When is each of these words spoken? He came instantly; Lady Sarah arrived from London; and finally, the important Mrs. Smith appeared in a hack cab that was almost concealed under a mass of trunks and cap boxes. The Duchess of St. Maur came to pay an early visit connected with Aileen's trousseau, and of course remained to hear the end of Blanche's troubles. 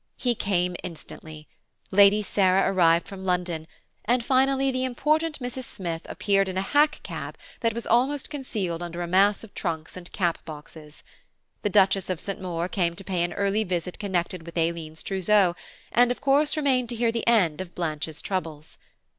He 0.17 0.33
came 0.33 0.75
instantly; 0.81 1.47
Lady 1.91 2.23
Sarah 2.23 2.67
arrived 2.73 3.07
from 3.07 3.23
London; 3.23 3.67
and 4.03 4.25
finally, 4.25 4.71
the 4.71 4.83
important 4.83 5.37
Mrs. 5.37 5.65
Smith 5.65 6.07
appeared 6.09 6.49
in 6.49 6.57
a 6.57 6.63
hack 6.63 7.01
cab 7.03 7.37
that 7.59 7.75
was 7.75 7.85
almost 7.85 8.27
concealed 8.31 8.81
under 8.81 9.03
a 9.03 9.07
mass 9.07 9.43
of 9.43 9.53
trunks 9.53 9.95
and 9.95 10.11
cap 10.11 10.43
boxes. 10.43 11.03
The 11.61 11.69
Duchess 11.69 12.09
of 12.09 12.19
St. 12.19 12.41
Maur 12.41 12.67
came 12.67 12.95
to 12.95 13.03
pay 13.03 13.21
an 13.23 13.33
early 13.33 13.63
visit 13.63 13.99
connected 13.99 14.43
with 14.43 14.57
Aileen's 14.57 15.03
trousseau, 15.03 15.55
and 15.91 16.09
of 16.09 16.19
course 16.19 16.57
remained 16.57 16.89
to 16.89 16.95
hear 16.95 17.11
the 17.11 17.27
end 17.27 17.61
of 17.61 17.75
Blanche's 17.75 18.23
troubles. 18.23 18.79